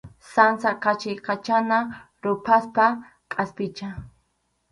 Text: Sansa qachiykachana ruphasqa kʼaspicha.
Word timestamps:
Sansa 0.33 0.69
qachiykachana 0.83 1.77
ruphasqa 2.23 2.85
kʼaspicha. 3.31 3.87